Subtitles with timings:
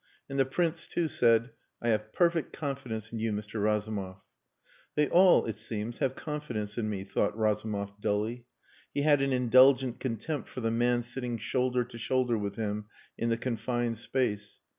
[0.27, 3.61] And the Prince too said "I have perfect confidence in you, Mr.
[3.63, 4.23] Razumov."
[4.95, 8.47] "They all, it seems, have confidence in me," thought Razumov dully.
[8.91, 12.85] He had an indulgent contempt for the man sitting shoulder to shoulder with him
[13.15, 14.61] in the confined space.